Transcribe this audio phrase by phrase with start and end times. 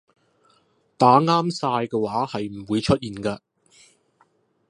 [0.97, 3.37] 打啱晒嘅話係唔會出現㗎